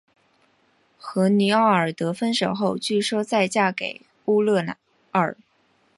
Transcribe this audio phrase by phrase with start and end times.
[0.97, 4.65] 和尼奥尔德分手后据说再嫁给乌勒
[5.11, 5.37] 尔。